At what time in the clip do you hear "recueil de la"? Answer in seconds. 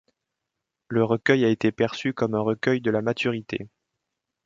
2.39-3.03